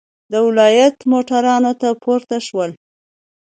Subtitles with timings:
[0.31, 2.75] د ولایت موټرانو ته پورته شولو.